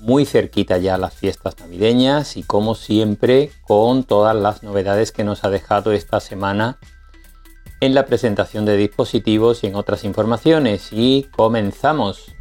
muy 0.00 0.24
cerquita 0.24 0.78
ya 0.78 0.96
las 0.96 1.14
fiestas 1.14 1.58
navideñas 1.60 2.36
y 2.36 2.42
como 2.42 2.74
siempre 2.74 3.52
con 3.62 4.04
todas 4.04 4.34
las 4.34 4.62
novedades 4.62 5.12
que 5.12 5.24
nos 5.24 5.44
ha 5.44 5.50
dejado 5.50 5.92
esta 5.92 6.20
semana 6.20 6.78
en 7.80 7.94
la 7.94 8.06
presentación 8.06 8.64
de 8.64 8.76
dispositivos 8.76 9.62
y 9.62 9.68
en 9.68 9.74
otras 9.74 10.04
informaciones. 10.04 10.88
Y 10.92 11.28
comenzamos. 11.36 12.34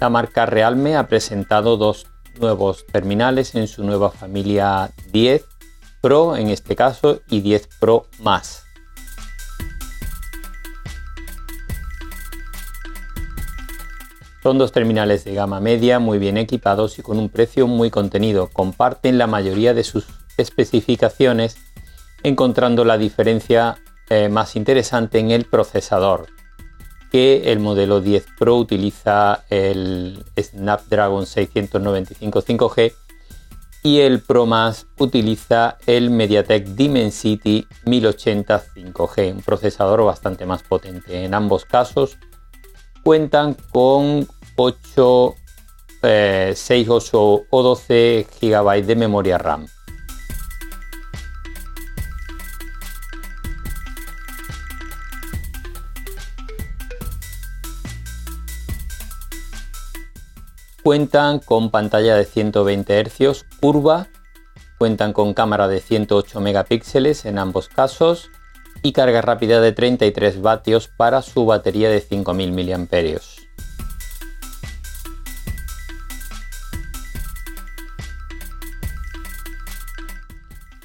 La 0.00 0.08
marca 0.08 0.46
Realme 0.46 0.96
ha 0.96 1.08
presentado 1.08 1.76
dos 1.76 2.06
nuevos 2.38 2.86
terminales 2.86 3.56
en 3.56 3.66
su 3.66 3.82
nueva 3.82 4.12
familia 4.12 4.92
10 5.10 5.57
Pro 6.00 6.36
en 6.36 6.48
este 6.48 6.76
caso 6.76 7.20
y 7.28 7.40
10 7.40 7.68
Pro 7.80 8.06
más. 8.20 8.64
Son 14.42 14.56
dos 14.56 14.72
terminales 14.72 15.24
de 15.24 15.34
gama 15.34 15.60
media 15.60 15.98
muy 15.98 16.18
bien 16.18 16.36
equipados 16.36 16.98
y 16.98 17.02
con 17.02 17.18
un 17.18 17.28
precio 17.28 17.66
muy 17.66 17.90
contenido. 17.90 18.48
Comparten 18.52 19.18
la 19.18 19.26
mayoría 19.26 19.74
de 19.74 19.84
sus 19.84 20.06
especificaciones, 20.36 21.56
encontrando 22.22 22.84
la 22.84 22.96
diferencia 22.96 23.78
eh, 24.08 24.28
más 24.28 24.56
interesante 24.56 25.18
en 25.18 25.32
el 25.32 25.44
procesador, 25.44 26.28
que 27.10 27.50
el 27.52 27.58
modelo 27.58 28.00
10 28.00 28.26
Pro 28.38 28.56
utiliza 28.56 29.44
el 29.50 30.24
Snapdragon 30.40 31.26
695 31.26 32.42
5G 32.42 32.92
y 33.82 34.00
el 34.00 34.20
Pro 34.20 34.46
Más 34.46 34.86
utiliza 34.98 35.78
el 35.86 36.10
MediaTek 36.10 36.66
Dimensity 36.68 37.66
1080 37.84 38.62
5G, 38.74 39.32
un 39.34 39.42
procesador 39.42 40.04
bastante 40.04 40.46
más 40.46 40.62
potente. 40.62 41.24
En 41.24 41.34
ambos 41.34 41.64
casos 41.64 42.18
cuentan 43.02 43.54
con 43.72 44.26
8, 44.56 45.34
6, 46.02 46.88
8 46.88 47.42
o 47.48 47.62
12 47.62 48.26
GB 48.40 48.84
de 48.84 48.96
memoria 48.96 49.38
RAM. 49.38 49.66
Cuentan 60.88 61.40
con 61.40 61.70
pantalla 61.70 62.16
de 62.16 62.24
120 62.24 63.04
Hz 63.04 63.44
curva, 63.60 64.06
cuentan 64.78 65.12
con 65.12 65.34
cámara 65.34 65.68
de 65.68 65.80
108 65.80 66.40
megapíxeles 66.40 67.26
en 67.26 67.36
ambos 67.36 67.68
casos 67.68 68.30
y 68.82 68.92
carga 68.92 69.20
rápida 69.20 69.60
de 69.60 69.72
33 69.72 70.40
vatios 70.40 70.88
para 70.88 71.20
su 71.20 71.44
batería 71.44 71.90
de 71.90 72.00
5000 72.00 72.52
mAh. 72.54 73.20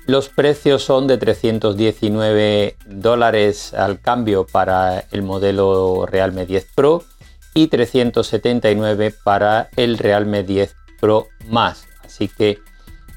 Los 0.06 0.28
precios 0.28 0.84
son 0.84 1.08
de 1.08 1.18
319 1.18 2.75
dólares 2.88 3.74
al 3.74 4.02
cambio 4.02 4.46
para 4.46 5.06
el 5.12 5.22
modelo 5.22 6.06
Realme 6.06 6.46
10 6.46 6.68
Pro 6.75 7.06
y 7.53 7.68
379 7.68 9.14
para 9.24 9.69
el 9.75 9.97
Realme 9.97 10.44
10 10.44 10.75
Pro 11.00 11.28
más. 11.47 11.86
Así 12.03 12.28
que 12.28 12.59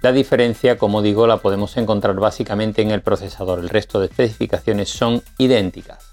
la 0.02 0.12
diferencia, 0.12 0.78
como 0.78 1.02
digo, 1.02 1.26
la 1.26 1.38
podemos 1.38 1.76
encontrar 1.76 2.16
básicamente 2.16 2.82
en 2.82 2.90
el 2.90 3.02
procesador. 3.02 3.58
El 3.58 3.68
resto 3.68 3.98
de 3.98 4.06
especificaciones 4.06 4.88
son 4.88 5.22
idénticas. 5.38 6.12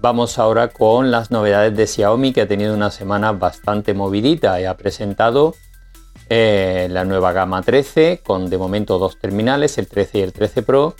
Vamos 0.00 0.38
ahora 0.38 0.68
con 0.68 1.10
las 1.10 1.30
novedades 1.30 1.76
de 1.76 1.86
Xiaomi 1.86 2.32
que 2.32 2.42
ha 2.42 2.48
tenido 2.48 2.74
una 2.74 2.90
semana 2.90 3.32
bastante 3.32 3.94
movidita 3.94 4.60
y 4.60 4.64
ha 4.64 4.76
presentado 4.76 5.54
eh, 6.28 6.88
la 6.90 7.04
nueva 7.04 7.32
gama 7.32 7.62
13 7.62 8.20
con 8.24 8.48
de 8.48 8.58
momento 8.58 8.98
dos 8.98 9.18
terminales, 9.18 9.76
el 9.78 9.88
13 9.88 10.18
y 10.18 10.20
el 10.22 10.32
13 10.32 10.62
Pro 10.62 10.94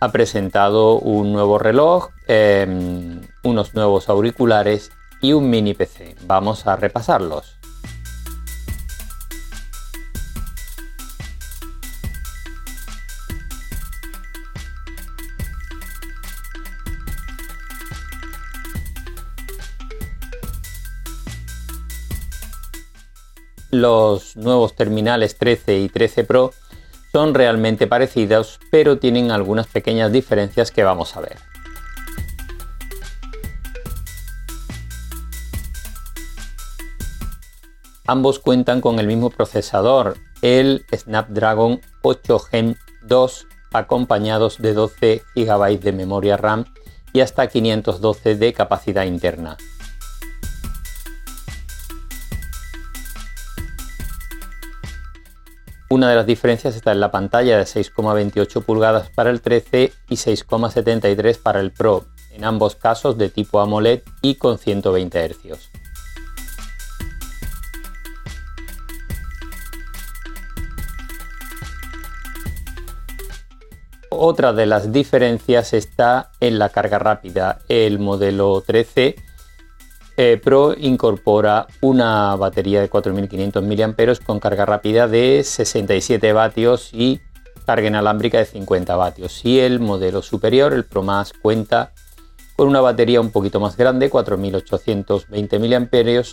ha 0.00 0.12
presentado 0.12 0.98
un 0.98 1.32
nuevo 1.32 1.58
reloj, 1.58 2.10
em, 2.26 3.20
unos 3.42 3.74
nuevos 3.74 4.08
auriculares 4.08 4.90
y 5.20 5.32
un 5.32 5.48
mini 5.50 5.74
PC. 5.74 6.16
Vamos 6.26 6.66
a 6.66 6.76
repasarlos. 6.76 7.58
Los 23.70 24.36
nuevos 24.36 24.76
terminales 24.76 25.36
13 25.36 25.80
y 25.80 25.88
13 25.88 26.22
Pro 26.22 26.52
son 27.14 27.32
realmente 27.32 27.86
parecidos, 27.86 28.58
pero 28.72 28.98
tienen 28.98 29.30
algunas 29.30 29.68
pequeñas 29.68 30.10
diferencias 30.10 30.72
que 30.72 30.82
vamos 30.82 31.16
a 31.16 31.20
ver. 31.20 31.36
Ambos 38.08 38.40
cuentan 38.40 38.80
con 38.80 38.98
el 38.98 39.06
mismo 39.06 39.30
procesador, 39.30 40.16
el 40.42 40.86
Snapdragon 40.92 41.80
8 42.02 42.38
Gen 42.40 42.76
2, 43.04 43.46
acompañados 43.72 44.60
de 44.60 44.74
12 44.74 45.22
GB 45.36 45.78
de 45.78 45.92
memoria 45.92 46.36
RAM 46.36 46.64
y 47.12 47.20
hasta 47.20 47.46
512 47.46 48.34
de 48.34 48.52
capacidad 48.52 49.04
interna. 49.04 49.56
Una 55.94 56.10
de 56.10 56.16
las 56.16 56.26
diferencias 56.26 56.74
está 56.74 56.90
en 56.90 56.98
la 56.98 57.12
pantalla 57.12 57.56
de 57.56 57.62
6,28 57.62 58.64
pulgadas 58.64 59.10
para 59.10 59.30
el 59.30 59.40
13 59.40 59.92
y 60.08 60.16
6,73 60.16 61.40
para 61.40 61.60
el 61.60 61.70
Pro, 61.70 62.06
en 62.32 62.44
ambos 62.44 62.74
casos 62.74 63.16
de 63.16 63.28
tipo 63.28 63.60
AMOLED 63.60 64.02
y 64.20 64.34
con 64.34 64.58
120 64.58 65.28
Hz. 65.28 65.70
Otra 74.10 74.52
de 74.52 74.66
las 74.66 74.90
diferencias 74.90 75.74
está 75.74 76.32
en 76.40 76.58
la 76.58 76.70
carga 76.70 76.98
rápida. 76.98 77.60
El 77.68 78.00
modelo 78.00 78.64
13 78.66 79.14
eh, 80.16 80.40
Pro 80.42 80.74
incorpora 80.76 81.66
una 81.80 82.36
batería 82.36 82.80
de 82.80 82.88
4500 82.88 83.64
mAh 83.64 84.24
con 84.24 84.40
carga 84.40 84.64
rápida 84.64 85.08
de 85.08 85.42
67 85.42 86.32
vatios 86.32 86.90
y 86.92 87.20
carga 87.66 87.88
inalámbrica 87.88 88.38
de 88.38 88.44
50 88.44 88.96
vatios. 88.96 89.44
Y 89.44 89.60
el 89.60 89.80
modelo 89.80 90.22
superior, 90.22 90.72
el 90.72 90.84
Pro 90.84 91.02
Más, 91.02 91.32
cuenta 91.32 91.92
con 92.56 92.68
una 92.68 92.80
batería 92.80 93.20
un 93.20 93.30
poquito 93.30 93.58
más 93.58 93.76
grande, 93.76 94.10
4820 94.10 95.58
mAh, 95.58 96.24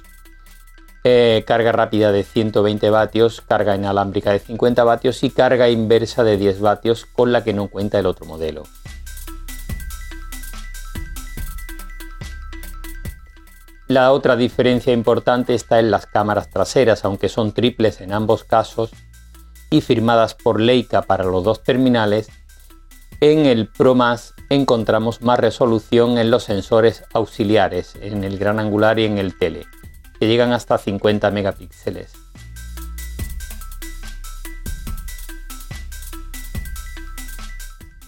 eh, 1.04 1.44
carga 1.48 1.72
rápida 1.72 2.12
de 2.12 2.24
120 2.24 2.92
vatios, 2.92 3.42
carga 3.42 3.75
inalámbrica 3.75 4.31
de 4.31 4.39
50 4.39 4.84
vatios 4.84 5.24
y 5.24 5.31
carga 5.31 5.69
inversa 5.69 6.24
de 6.24 6.38
10 6.38 6.62
vatios 6.62 7.07
con 7.07 7.31
la 7.31 7.44
que 7.44 7.54
no 7.54 7.69
cuenta 7.69 7.98
el 7.98 8.06
otro 8.06 8.27
modelo. 8.27 8.63
La 13.91 14.13
otra 14.13 14.38
diferencia 14.38 14.93
importante 14.93 15.53
está 15.53 15.77
en 15.77 15.91
las 15.91 16.05
cámaras 16.05 16.49
traseras, 16.49 17.03
aunque 17.03 17.27
son 17.27 17.51
triples 17.51 17.99
en 17.99 18.13
ambos 18.13 18.45
casos 18.45 18.91
y 19.69 19.81
firmadas 19.81 20.33
por 20.33 20.61
Leica 20.61 21.01
para 21.01 21.25
los 21.25 21.43
dos 21.43 21.61
terminales. 21.61 22.29
En 23.19 23.45
el 23.45 23.67
Pro 23.67 23.93
Más 23.93 24.33
encontramos 24.49 25.21
más 25.21 25.41
resolución 25.41 26.17
en 26.19 26.31
los 26.31 26.43
sensores 26.43 27.03
auxiliares, 27.13 27.97
en 27.99 28.23
el 28.23 28.38
gran 28.38 28.61
angular 28.61 28.97
y 28.97 29.03
en 29.03 29.17
el 29.17 29.38
tele, 29.38 29.65
que 30.17 30.27
llegan 30.29 30.53
hasta 30.53 30.77
50 30.77 31.29
megapíxeles. 31.29 32.13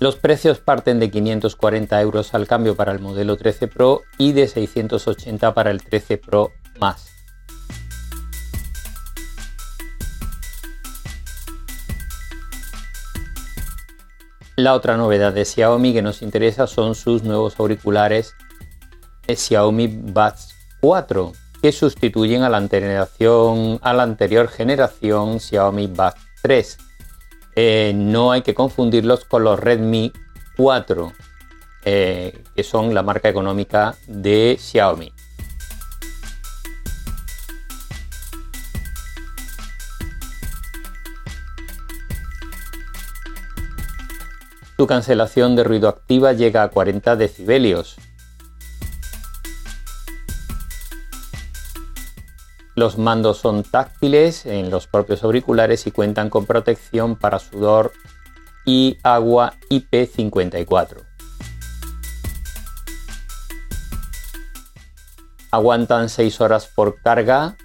Los 0.03 0.17
precios 0.17 0.59
parten 0.59 0.99
de 0.99 1.09
540 1.09 2.01
euros 2.01 2.33
al 2.33 2.45
cambio 2.45 2.75
para 2.75 2.91
el 2.91 2.99
modelo 2.99 3.37
13 3.37 3.69
Pro 3.69 4.01
y 4.17 4.33
de 4.33 4.49
680 4.49 5.53
para 5.53 5.71
el 5.71 5.81
13 5.81 6.17
Pro 6.17 6.51
más. 6.77 7.07
La 14.57 14.73
otra 14.73 14.97
novedad 14.97 15.31
de 15.31 15.45
Xiaomi 15.45 15.93
que 15.93 16.01
nos 16.01 16.21
interesa 16.21 16.67
son 16.67 16.95
sus 16.95 17.23
nuevos 17.23 17.57
auriculares 17.57 18.35
Xiaomi 19.33 19.87
Buds 19.87 20.53
4 20.81 21.31
que 21.61 21.71
sustituyen 21.71 22.43
a 22.43 22.49
la, 22.49 22.57
anterior 22.57 24.49
generación 24.49 25.39
Xiaomi 25.39 25.87
Buds 25.87 26.19
3. 26.41 26.77
Eh, 27.55 27.93
no 27.95 28.31
hay 28.31 28.41
que 28.41 28.53
confundirlos 28.53 29.25
con 29.25 29.43
los 29.43 29.59
Redmi 29.59 30.11
4 30.57 31.13
eh, 31.85 32.43
que 32.55 32.63
son 32.63 32.93
la 32.93 33.03
marca 33.03 33.27
económica 33.27 33.95
de 34.07 34.57
Xiaomi. 34.59 35.11
Su 44.77 44.87
cancelación 44.87 45.55
de 45.55 45.63
ruido 45.63 45.89
activa 45.89 46.33
llega 46.33 46.63
a 46.63 46.69
40 46.69 47.15
decibelios. 47.15 47.97
Los 52.75 52.97
mandos 52.97 53.37
son 53.37 53.63
táctiles 53.63 54.47
en 54.47 54.71
los 54.71 54.87
propios 54.87 55.23
auriculares 55.23 55.85
y 55.85 55.91
cuentan 55.91 56.29
con 56.29 56.45
protección 56.47 57.15
para 57.15 57.37
sudor 57.37 57.91
y 58.65 58.97
agua 59.03 59.53
IP54. 59.69 61.05
Aguantan 65.51 66.09
6 66.09 66.41
horas 66.41 66.65
por 66.65 66.99
carga, 67.03 67.57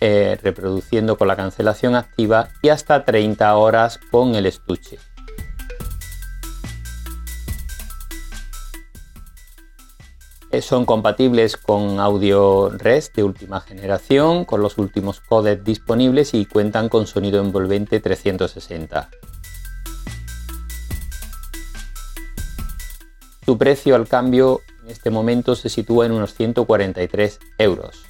eh, 0.00 0.38
reproduciendo 0.40 1.18
con 1.18 1.26
la 1.26 1.34
cancelación 1.34 1.96
activa 1.96 2.50
y 2.62 2.68
hasta 2.68 3.04
30 3.04 3.56
horas 3.56 3.98
con 4.12 4.36
el 4.36 4.46
estuche. 4.46 4.98
Son 10.62 10.84
compatibles 10.84 11.56
con 11.56 12.00
audio 12.00 12.70
RES 12.70 13.12
de 13.14 13.22
última 13.22 13.60
generación, 13.60 14.44
con 14.44 14.60
los 14.60 14.78
últimos 14.78 15.20
codecs 15.20 15.64
disponibles 15.64 16.34
y 16.34 16.46
cuentan 16.46 16.88
con 16.88 17.06
sonido 17.06 17.40
envolvente 17.40 18.00
360. 18.00 19.10
Su 23.44 23.58
precio 23.58 23.94
al 23.94 24.08
cambio 24.08 24.60
en 24.84 24.90
este 24.90 25.10
momento 25.10 25.54
se 25.56 25.68
sitúa 25.68 26.06
en 26.06 26.12
unos 26.12 26.34
143 26.34 27.40
euros. 27.58 28.04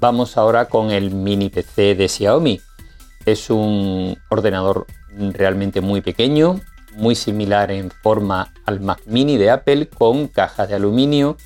Vamos 0.00 0.36
ahora 0.36 0.66
con 0.66 0.90
el 0.90 1.10
mini 1.10 1.48
PC 1.48 1.94
de 1.96 2.08
Xiaomi. 2.08 2.60
Es 3.28 3.50
un 3.50 4.18
ordenador 4.30 4.86
realmente 5.10 5.82
muy 5.82 6.00
pequeño, 6.00 6.62
muy 6.96 7.14
similar 7.14 7.70
en 7.70 7.90
forma 7.90 8.54
al 8.64 8.80
Mac 8.80 9.02
Mini 9.04 9.36
de 9.36 9.50
Apple 9.50 9.90
con 9.90 10.28
caja 10.28 10.66
de 10.66 10.74
aluminio 10.74 11.36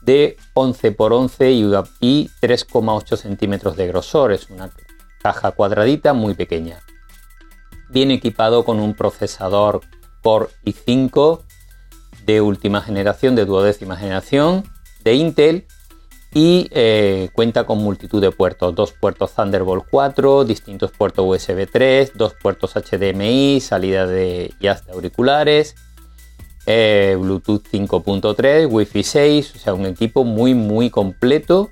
de 0.00 0.36
11 0.54 0.88
x 0.88 0.96
11 0.98 1.52
y 1.52 1.62
3,8 1.62 3.16
centímetros 3.16 3.76
de 3.76 3.86
grosor. 3.86 4.32
Es 4.32 4.50
una 4.50 4.72
caja 5.22 5.52
cuadradita 5.52 6.12
muy 6.12 6.34
pequeña. 6.34 6.80
Viene 7.88 8.14
equipado 8.14 8.64
con 8.64 8.80
un 8.80 8.94
procesador 8.94 9.82
Core 10.24 10.48
i5 10.64 11.42
de 12.26 12.40
última 12.40 12.80
generación, 12.80 13.36
de 13.36 13.44
duodécima 13.44 13.96
generación 13.96 14.64
de 15.04 15.14
Intel 15.14 15.66
y 16.34 16.68
eh, 16.70 17.28
cuenta 17.32 17.64
con 17.64 17.78
multitud 17.78 18.20
de 18.20 18.30
puertos, 18.30 18.74
dos 18.74 18.92
puertos 18.92 19.34
Thunderbolt 19.34 19.84
4, 19.90 20.44
distintos 20.44 20.90
puertos 20.92 21.26
USB 21.26 21.68
3, 21.70 22.12
dos 22.14 22.34
puertos 22.34 22.74
HDMI, 22.74 23.60
salida 23.60 24.06
de 24.06 24.54
jazz 24.58 24.86
de 24.86 24.92
auriculares, 24.92 25.74
eh, 26.66 27.16
Bluetooth 27.20 27.64
5.3, 27.70 28.66
Wi-Fi 28.70 29.02
6, 29.02 29.54
o 29.56 29.58
sea, 29.58 29.74
un 29.74 29.86
equipo 29.86 30.24
muy 30.24 30.54
muy 30.54 30.90
completo. 30.90 31.70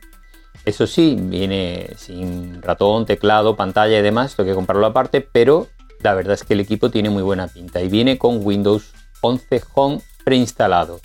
Eso 0.66 0.86
sí, 0.86 1.16
viene 1.18 1.90
sin 1.96 2.60
ratón, 2.60 3.06
teclado, 3.06 3.56
pantalla 3.56 3.98
y 3.98 4.02
demás, 4.02 4.38
hay 4.38 4.44
que 4.44 4.54
comprarlo 4.54 4.86
aparte, 4.86 5.22
pero 5.22 5.68
la 6.02 6.14
verdad 6.14 6.34
es 6.34 6.44
que 6.44 6.52
el 6.52 6.60
equipo 6.60 6.90
tiene 6.90 7.08
muy 7.08 7.22
buena 7.22 7.48
pinta 7.48 7.80
y 7.80 7.88
viene 7.88 8.18
con 8.18 8.44
Windows 8.44 8.92
11 9.22 9.62
Home 9.74 10.00
preinstalado. 10.22 11.00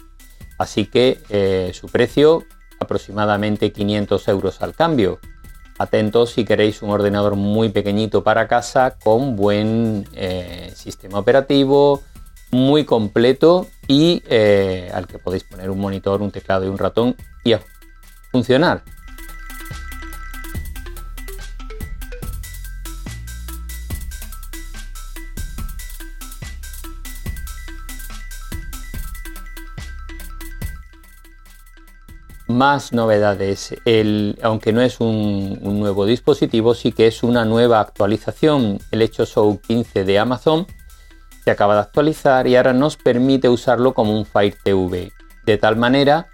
Así 0.57 0.85
que 0.85 1.19
eh, 1.29 1.71
su 1.73 1.87
precio 1.87 2.43
aproximadamente 2.79 3.71
500 3.71 4.27
euros 4.27 4.61
al 4.61 4.73
cambio. 4.73 5.19
Atentos 5.77 6.31
si 6.31 6.45
queréis 6.45 6.81
un 6.81 6.91
ordenador 6.91 7.35
muy 7.35 7.69
pequeñito 7.69 8.23
para 8.23 8.47
casa 8.47 8.97
con 9.03 9.35
buen 9.35 10.07
eh, 10.13 10.71
sistema 10.73 11.19
operativo, 11.19 12.01
muy 12.51 12.85
completo 12.85 13.67
y 13.87 14.23
eh, 14.27 14.89
al 14.93 15.07
que 15.07 15.19
podéis 15.19 15.43
poner 15.43 15.69
un 15.69 15.79
monitor, 15.79 16.21
un 16.21 16.31
teclado 16.31 16.65
y 16.65 16.69
un 16.69 16.77
ratón 16.77 17.15
y 17.43 17.53
a 17.53 17.61
funcionar. 18.31 18.83
Más 32.47 32.93
novedades, 32.93 33.73
aunque 34.43 34.71
no 34.71 34.81
es 34.81 34.99
un, 34.99 35.59
nuevo 35.79 36.05
dispositivo, 36.05 36.75
sí 36.75 36.91
que 36.91 37.07
es 37.07 37.23
una 37.23 37.43
nueva 37.43 37.79
actualización. 37.79 38.79
El 38.91 39.01
Hecho 39.01 39.25
Show 39.25 39.59
15 39.59 40.03
de 40.03 40.19
Amazon 40.19 40.67
se 41.43 41.51
acaba 41.51 41.73
de 41.73 41.81
actualizar 41.81 42.45
y 42.45 42.55
ahora 42.55 42.73
nos 42.73 42.97
permite 42.97 43.49
usarlo 43.49 43.93
como 43.95 44.15
un 44.15 44.25
Fire 44.25 44.55
TV, 44.63 45.11
de 45.45 45.57
tal 45.57 45.75
manera 45.75 46.27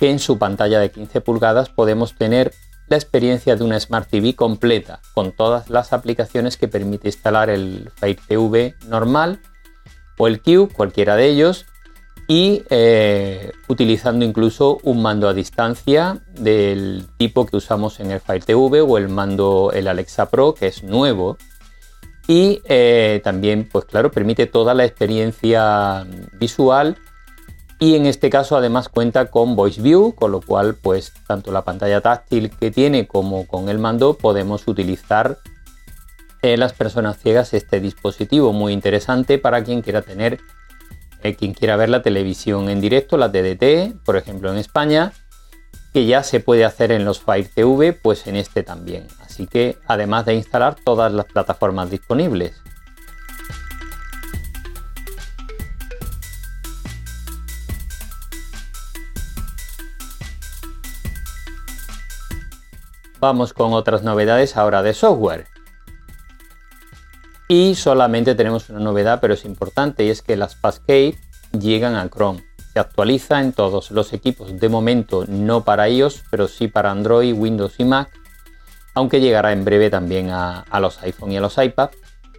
que 0.00 0.10
en 0.10 0.18
su 0.18 0.38
pantalla 0.38 0.80
de 0.80 0.90
15 0.90 1.20
pulgadas 1.20 1.68
podemos 1.68 2.14
tener 2.14 2.52
la 2.88 2.96
experiencia 2.96 3.54
de 3.54 3.64
una 3.64 3.78
Smart 3.78 4.08
TV 4.08 4.34
completa, 4.34 5.00
con 5.12 5.32
todas 5.32 5.68
las 5.68 5.92
aplicaciones 5.92 6.56
que 6.56 6.68
permite 6.68 7.08
instalar 7.08 7.50
el 7.50 7.90
Fire 7.96 8.18
TV 8.26 8.74
normal 8.86 9.40
o 10.16 10.26
el 10.26 10.40
Q, 10.40 10.70
cualquiera 10.74 11.16
de 11.16 11.28
ellos, 11.28 11.66
y 12.30 12.62
eh, 12.68 13.52
utilizando 13.68 14.22
incluso 14.22 14.78
un 14.82 15.00
mando 15.00 15.28
a 15.28 15.34
distancia 15.34 16.20
del 16.34 17.06
tipo 17.16 17.46
que 17.46 17.56
usamos 17.56 18.00
en 18.00 18.10
el 18.10 18.20
Fire 18.20 18.44
TV 18.44 18.82
o 18.82 18.98
el 18.98 19.08
mando 19.08 19.72
el 19.72 19.88
Alexa 19.88 20.28
Pro 20.28 20.54
que 20.54 20.66
es 20.66 20.84
nuevo. 20.84 21.38
Y 22.28 22.60
eh, 22.66 23.22
también 23.24 23.66
pues 23.72 23.86
claro 23.86 24.10
permite 24.10 24.46
toda 24.46 24.74
la 24.74 24.84
experiencia 24.84 26.06
visual 26.38 26.98
y 27.80 27.94
en 27.94 28.04
este 28.04 28.28
caso 28.28 28.58
además 28.58 28.90
cuenta 28.90 29.30
con 29.30 29.56
Voice 29.56 29.80
View 29.80 30.14
con 30.14 30.32
lo 30.32 30.42
cual 30.42 30.74
pues 30.74 31.14
tanto 31.26 31.50
la 31.50 31.64
pantalla 31.64 32.02
táctil 32.02 32.50
que 32.50 32.70
tiene 32.70 33.06
como 33.06 33.46
con 33.46 33.70
el 33.70 33.78
mando 33.78 34.18
podemos 34.18 34.68
utilizar 34.68 35.38
en 36.42 36.60
las 36.60 36.74
personas 36.74 37.18
ciegas 37.18 37.54
este 37.54 37.80
dispositivo. 37.80 38.52
Muy 38.52 38.74
interesante 38.74 39.38
para 39.38 39.64
quien 39.64 39.80
quiera 39.80 40.02
tener 40.02 40.38
eh, 41.22 41.34
quien 41.34 41.54
quiera 41.54 41.76
ver 41.76 41.88
la 41.88 42.02
televisión 42.02 42.68
en 42.68 42.80
directo, 42.80 43.16
la 43.16 43.30
TDT, 43.30 44.04
por 44.04 44.16
ejemplo 44.16 44.50
en 44.50 44.58
España, 44.58 45.12
que 45.92 46.06
ya 46.06 46.22
se 46.22 46.40
puede 46.40 46.64
hacer 46.64 46.92
en 46.92 47.04
los 47.04 47.20
Fire 47.20 47.48
TV, 47.54 47.92
pues 47.92 48.26
en 48.26 48.36
este 48.36 48.62
también. 48.62 49.06
Así 49.20 49.46
que 49.46 49.78
además 49.86 50.26
de 50.26 50.34
instalar 50.34 50.76
todas 50.76 51.12
las 51.12 51.26
plataformas 51.26 51.90
disponibles. 51.90 52.60
Vamos 63.20 63.52
con 63.52 63.72
otras 63.72 64.04
novedades 64.04 64.56
ahora 64.56 64.82
de 64.84 64.94
software. 64.94 65.46
Y 67.48 67.74
solamente 67.76 68.34
tenemos 68.34 68.68
una 68.68 68.78
novedad, 68.78 69.20
pero 69.20 69.32
es 69.32 69.46
importante, 69.46 70.04
y 70.04 70.10
es 70.10 70.20
que 70.20 70.36
las 70.36 70.54
Pascade 70.54 71.18
llegan 71.58 71.96
a 71.96 72.08
Chrome. 72.10 72.44
Se 72.74 72.78
actualiza 72.78 73.40
en 73.40 73.54
todos 73.54 73.90
los 73.90 74.12
equipos, 74.12 74.60
de 74.60 74.68
momento 74.68 75.24
no 75.26 75.64
para 75.64 75.88
iOS, 75.88 76.24
pero 76.30 76.46
sí 76.46 76.68
para 76.68 76.90
Android, 76.90 77.34
Windows 77.34 77.74
y 77.78 77.84
Mac, 77.84 78.10
aunque 78.94 79.20
llegará 79.20 79.52
en 79.52 79.64
breve 79.64 79.88
también 79.88 80.28
a, 80.30 80.64
los 80.78 81.02
iPhone 81.02 81.32
y 81.32 81.38
a 81.38 81.40
los 81.40 81.56
iPad. 81.56 81.90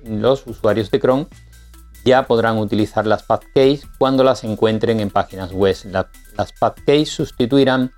Los 0.05 0.45
usuarios 0.45 0.91
de 0.91 0.99
Chrome 0.99 1.27
ya 2.05 2.27
podrán 2.27 2.59
utilizar 2.59 3.07
las 3.07 3.23
Pathkeys 3.23 3.87
cuando 3.97 4.23
las 4.23 4.43
encuentren 4.43 4.99
en 4.99 5.09
páginas 5.09 5.51
web. 5.51 5.75
las 6.37 6.51
Pathkeys 6.53 7.09
sustituirán 7.09 7.93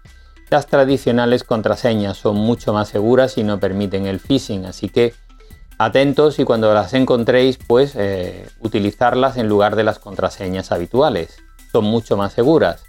Las 0.49 0.67
tradicionales 0.67 1.43
contraseñas 1.43 2.17
son 2.17 2.37
mucho 2.37 2.71
más 2.71 2.87
seguras 2.87 3.37
y 3.37 3.43
no 3.43 3.59
permiten 3.59 4.05
el 4.05 4.19
phishing, 4.19 4.65
así 4.65 4.87
que 4.89 5.13
atentos 5.83 6.37
y 6.39 6.43
cuando 6.43 6.73
las 6.73 6.93
encontréis, 6.93 7.57
pues 7.57 7.93
eh, 7.95 8.47
utilizarlas 8.59 9.37
en 9.37 9.47
lugar 9.47 9.75
de 9.75 9.83
las 9.83 9.99
contraseñas 9.99 10.71
habituales. 10.71 11.37
Son 11.71 11.85
mucho 11.85 12.17
más 12.17 12.33
seguras. 12.33 12.83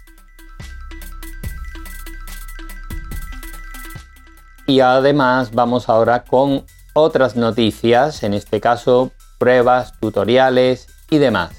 Y 4.67 4.79
además 4.79 5.51
vamos 5.51 5.89
ahora 5.89 6.23
con 6.23 6.65
otras 6.93 7.35
noticias, 7.35 8.23
en 8.23 8.33
este 8.33 8.61
caso 8.61 9.11
pruebas, 9.39 9.99
tutoriales 9.99 10.87
y 11.09 11.17
demás. 11.17 11.51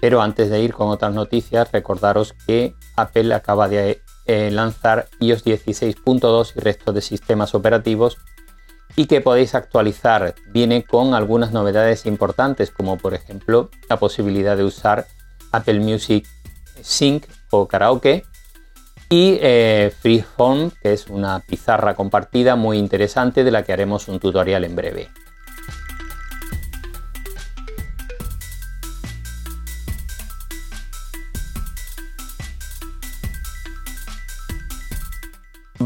Pero 0.00 0.22
antes 0.22 0.48
de 0.48 0.60
ir 0.60 0.72
con 0.72 0.88
otras 0.88 1.12
noticias, 1.12 1.72
recordaros 1.72 2.32
que 2.46 2.76
Apple 2.94 3.34
acaba 3.34 3.68
de 3.68 4.00
eh, 4.28 4.50
lanzar 4.50 5.08
iOS 5.20 5.44
16.2 5.44 6.52
y 6.54 6.60
resto 6.60 6.92
de 6.92 7.00
sistemas 7.00 7.54
operativos 7.54 8.18
y 8.94 9.06
que 9.06 9.20
podéis 9.20 9.54
actualizar. 9.54 10.34
Viene 10.48 10.84
con 10.84 11.14
algunas 11.14 11.52
novedades 11.52 12.06
importantes, 12.06 12.70
como 12.70 12.98
por 12.98 13.14
ejemplo 13.14 13.70
la 13.88 13.96
posibilidad 13.96 14.56
de 14.56 14.64
usar 14.64 15.06
Apple 15.50 15.80
Music 15.80 16.26
Sync 16.82 17.26
o 17.50 17.66
karaoke 17.66 18.24
y 19.08 19.38
eh, 19.40 19.92
Freeform, 19.98 20.70
que 20.82 20.92
es 20.92 21.06
una 21.08 21.40
pizarra 21.40 21.94
compartida 21.94 22.56
muy 22.56 22.78
interesante 22.78 23.44
de 23.44 23.50
la 23.50 23.62
que 23.62 23.72
haremos 23.72 24.08
un 24.08 24.20
tutorial 24.20 24.64
en 24.64 24.76
breve. 24.76 25.08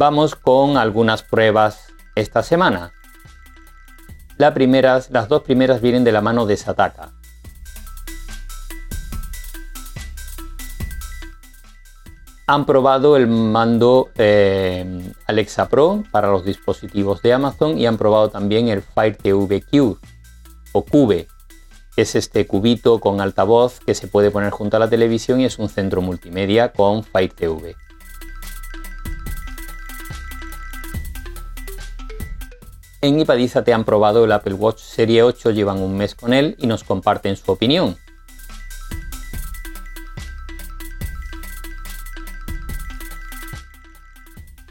Vamos 0.03 0.35
con 0.35 0.79
algunas 0.79 1.23
pruebas 1.23 1.95
esta 2.17 2.43
semana. 2.43 2.93
las 4.37 5.29
dos 5.29 5.43
primeras 5.43 5.81
vienen 5.81 6.03
de 6.03 6.11
la 6.11 6.21
mano 6.21 6.45
de 6.45 6.57
Sataka. 6.57 7.13
Han 12.49 12.67
probado 12.67 13.17
el 13.17 13.29
mando 13.29 14.11
eh, 14.17 15.15
Alexa 15.29 15.69
Pro 15.69 16.03
para 16.11 16.33
los 16.33 16.45
dispositivos 16.45 17.23
de 17.23 17.35
Amazon 17.35 17.79
y 17.79 17.87
han 17.87 17.97
probado 17.97 18.29
también 18.29 18.67
el 18.67 18.83
Fire 18.83 19.17
TV 19.17 19.63
Q 19.63 20.01
o 20.73 20.85
Cube. 20.85 21.29
Es 21.97 22.17
este 22.17 22.49
cubito 22.49 22.99
con 22.99 23.21
altavoz 23.21 23.79
que 23.79 23.95
se 23.95 24.09
puede 24.09 24.33
poner 24.33 24.51
junto 24.51 24.79
a 24.79 24.81
la 24.81 24.91
televisión 24.91 25.39
y 25.41 25.45
es 25.45 25.61
un 25.61 25.69
centro 25.69 26.03
multimedia 26.03 26.73
con 26.73 27.05
Fire 27.05 27.33
TV. 27.33 27.77
En 33.05 33.19
Ipadiza 33.19 33.65
te 33.65 33.75
han 33.75 33.83
probado 33.83 34.25
el 34.25 34.31
Apple 34.31 34.55
Watch 34.55 34.79
Serie 34.79 35.25
8, 35.25 35.51
llevan 35.51 35.83
un 35.83 35.97
mes 35.97 36.15
con 36.15 36.33
él 36.33 36.55
y 36.57 36.69
nos 36.69 36.85
comparten 36.85 37.35
su 37.35 37.51
opinión. 37.51 37.97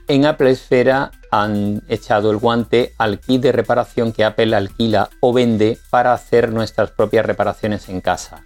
En 0.07 0.25
Apple 0.25 0.51
Esfera 0.51 1.11
han 1.29 1.83
echado 1.89 2.31
el 2.31 2.37
guante 2.37 2.93
al 2.97 3.19
kit 3.19 3.41
de 3.41 3.51
reparación 3.51 4.13
que 4.13 4.23
Apple 4.23 4.55
alquila 4.55 5.09
o 5.19 5.33
vende 5.33 5.77
para 5.89 6.13
hacer 6.13 6.53
nuestras 6.53 6.91
propias 6.91 7.25
reparaciones 7.25 7.89
en 7.89 7.99
casa. 7.99 8.45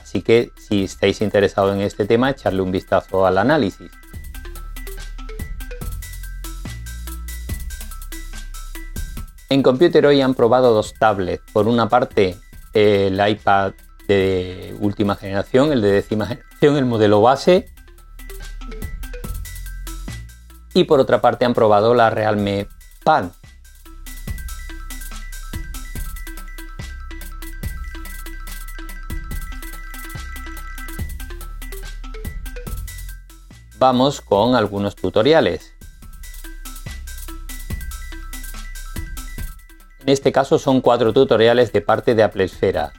Así 0.00 0.22
que 0.22 0.50
si 0.56 0.84
estáis 0.84 1.20
interesados 1.20 1.74
en 1.74 1.82
este 1.82 2.06
tema, 2.06 2.30
echarle 2.30 2.62
un 2.62 2.72
vistazo 2.72 3.26
al 3.26 3.36
análisis. 3.36 3.90
En 9.48 9.62
Computer 9.62 10.04
hoy 10.06 10.20
han 10.20 10.34
probado 10.34 10.74
dos 10.74 10.94
tablets. 10.94 11.44
Por 11.52 11.68
una 11.68 11.88
parte, 11.88 12.36
el 12.72 13.20
iPad 13.28 13.74
de 14.08 14.76
última 14.80 15.14
generación, 15.14 15.70
el 15.70 15.80
de 15.80 15.92
décima 15.92 16.26
generación, 16.26 16.76
el 16.76 16.84
modelo 16.84 17.22
base. 17.22 17.72
Y 20.74 20.84
por 20.84 20.98
otra 20.98 21.20
parte 21.20 21.44
han 21.44 21.54
probado 21.54 21.94
la 21.94 22.10
Realme 22.10 22.66
Pad. 23.04 23.26
Vamos 33.78 34.20
con 34.20 34.56
algunos 34.56 34.96
tutoriales. 34.96 35.75
En 40.06 40.12
este 40.12 40.30
caso 40.30 40.60
son 40.60 40.82
cuatro 40.82 41.12
tutoriales 41.12 41.72
de 41.72 41.80
parte 41.80 42.14
de 42.14 42.22
Apple 42.22 42.44
Esfera. 42.44 42.92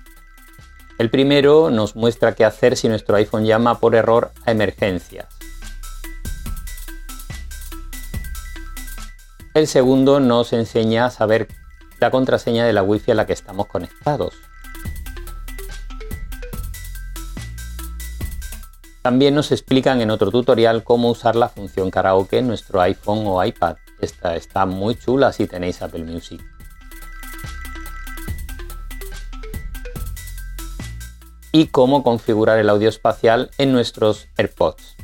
El 0.98 1.10
primero 1.10 1.70
nos 1.70 1.96
muestra 1.96 2.36
qué 2.36 2.44
hacer 2.44 2.76
si 2.76 2.90
nuestro 2.90 3.16
iPhone 3.16 3.46
llama 3.46 3.80
por 3.80 3.96
error 3.96 4.32
a 4.46 4.52
emergencias. 4.52 5.26
El 9.54 9.68
segundo 9.68 10.20
nos 10.20 10.52
enseña 10.52 11.06
a 11.06 11.10
saber 11.10 11.48
la 12.02 12.12
contraseña 12.12 12.66
de 12.66 12.74
la 12.74 12.84
Wi-Fi 12.84 13.12
a 13.12 13.16
la 13.16 13.26
que 13.26 13.32
estamos 13.32 13.68
conectados. 13.68 14.34
También 19.02 19.34
nos 19.34 19.54
explican 19.54 20.02
en 20.02 20.12
otro 20.12 20.30
tutorial 20.30 20.84
cómo 20.84 21.10
usar 21.10 21.38
la 21.38 21.48
función 21.48 21.90
karaoke 21.90 22.40
en 22.40 22.48
nuestro 22.48 22.82
iPhone 22.82 23.24
o 23.28 23.42
iPad. 23.42 23.78
Esta 24.02 24.36
está 24.36 24.66
muy 24.66 24.96
chula 24.96 25.32
si 25.32 25.48
tenéis 25.48 25.82
Apple 25.82 26.04
Music. 26.04 26.57
Y 31.58 31.70
cómo 31.70 32.04
configurar 32.04 32.60
el 32.60 32.70
audio 32.70 32.88
espacial 32.88 33.50
en 33.58 33.72
nuestros 33.72 34.28
AirPods. 34.38 34.96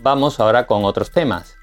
Vamos 0.00 0.40
ahora 0.40 0.66
con 0.66 0.86
otros 0.86 1.10
temas. 1.10 1.54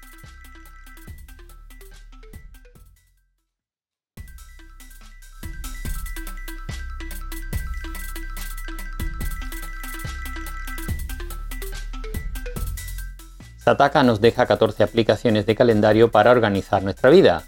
Sataka 13.56 14.04
nos 14.04 14.20
deja 14.20 14.46
14 14.46 14.84
aplicaciones 14.84 15.44
de 15.44 15.56
calendario 15.56 16.12
para 16.12 16.30
organizar 16.30 16.84
nuestra 16.84 17.10
vida. 17.10 17.42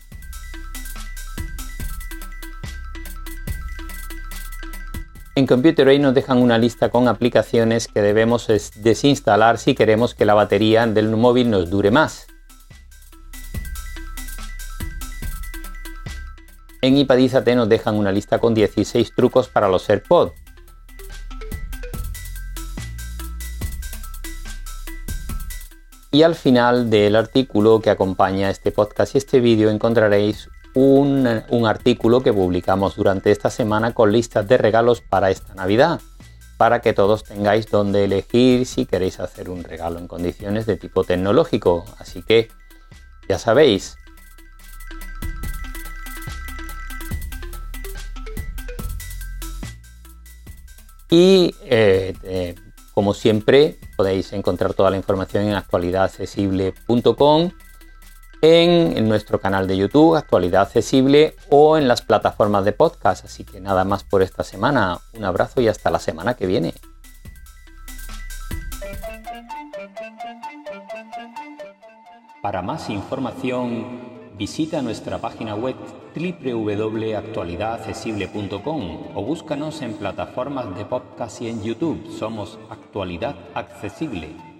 En 5.37 5.47
Computer 5.47 6.01
nos 6.01 6.15
dejan 6.15 6.39
una 6.39 6.57
lista 6.57 6.89
con 6.89 7.09
aplicaciones 7.09 7.89
que 7.89 8.01
debemos 8.01 8.47
desinstalar 8.77 9.59
si 9.59 9.75
queremos 9.75 10.15
que 10.15 10.25
la 10.25 10.33
batería 10.33 10.87
del 10.87 11.15
móvil 11.15 11.51
nos 11.51 11.69
dure 11.69 11.91
más. 11.91 12.27
En 16.81 16.97
Ipadízate 16.97 17.55
nos 17.55 17.69
dejan 17.69 17.97
una 17.97 18.13
lista 18.13 18.39
con 18.39 18.55
16 18.55 19.15
trucos 19.15 19.51
para 19.51 19.69
los 19.69 19.91
AirPods. 19.91 20.33
Y 26.13 26.23
al 26.23 26.35
final 26.35 26.89
del 26.89 27.15
artículo 27.15 27.83
que 27.83 27.91
acompaña 27.91 28.49
este 28.49 28.73
podcast 28.73 29.15
y 29.15 29.19
este 29.19 29.41
vídeo 29.41 29.69
encontraréis 29.69 30.49
un, 30.77 31.27
artículo 31.67 32.23
que 32.23 32.33
publicamos 32.35 32.95
durante 32.97 33.31
esta 33.33 33.49
semana 33.51 33.95
con 33.95 34.13
listas 34.13 34.47
de 34.47 34.59
regalos 34.59 35.01
para 35.01 35.31
esta 35.31 35.55
Navidad, 35.55 36.03
para 36.59 36.83
que 36.83 36.93
todos 36.93 37.25
tengáis 37.25 37.71
donde 37.71 38.05
elegir 38.05 38.67
si 38.67 38.85
queréis 38.85 39.19
hacer 39.19 39.49
un 39.49 39.65
regalo 39.65 39.99
en 39.99 40.07
condiciones 40.07 40.67
de 40.67 40.77
tipo 40.77 41.03
tecnológico. 41.03 41.87
Así 41.99 42.23
que 42.23 42.51
ya 43.27 43.39
sabéis. 43.39 43.97
Y 51.09 51.55
eh, 51.65 52.13
eh, 52.23 52.55
como 52.93 53.15
siempre 53.15 53.79
podéis 53.97 54.35
encontrar 54.35 54.75
toda 54.75 54.91
la 54.91 54.99
información 54.99 55.45
en 55.45 55.55
actualidadaccesible.com 55.55 57.51
en, 58.43 59.09
nuestro 59.09 59.41
canal 59.41 59.67
de 59.67 59.77
YouTube, 59.77 60.15
Actualidad 60.17 60.63
Accesible, 60.63 61.35
o 61.51 61.77
en 61.77 61.89
las 61.89 62.03
plataformas 62.03 62.65
de 62.65 62.71
podcast. 62.73 63.25
Así 63.25 63.43
que 63.45 63.61
nada 63.61 63.83
más 63.85 64.05
por 64.05 64.23
esta 64.23 64.45
semana. 64.45 65.01
Un 65.15 65.25
abrazo 65.25 65.61
y 65.61 65.67
hasta 65.69 65.91
la 65.91 65.99
semana 65.99 66.35
que 66.35 66.47
viene. 66.47 66.73
Para 72.43 72.63
más 72.63 72.89
información, 72.91 74.15
visita 74.39 74.81
nuestra 74.83 75.19
página 75.19 75.57
web 75.57 75.75
www.actualidadaccesible.com 76.15 79.09
o 79.15 79.23
búscanos 79.23 79.83
en 79.83 79.95
plataformas 79.95 80.77
de 80.77 80.85
podcast 80.85 81.43
y 81.43 81.49
en 81.49 81.61
YouTube. 81.63 82.09
Somos 82.17 82.61
Actualidad 82.71 83.35
Accesible. 83.55 84.56